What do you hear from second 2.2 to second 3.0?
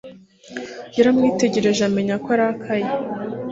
ko arakaye